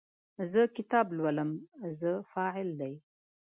زه 0.51 0.61
کتاب 0.77 1.05
لولم– 1.17 1.51
"زه" 1.99 2.11
فاعل 2.31 2.69
دی. 2.79 2.93